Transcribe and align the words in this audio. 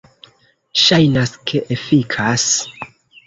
Ŝajnas 0.83 1.33
ke 1.51 1.61
efikas. 1.77 2.47